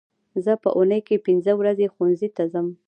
زه 0.45 0.53
په 0.63 0.69
اونۍ 0.77 0.99
کې 1.07 1.23
پینځه 1.25 1.53
ورځې 1.59 1.85
ښوونځي 1.93 2.29
ته 2.35 2.43
ځم 2.51 2.67